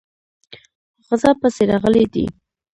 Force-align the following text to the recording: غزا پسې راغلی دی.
غزا 1.07 1.31
پسې 1.39 1.63
راغلی 1.71 2.05
دی. 2.13 2.25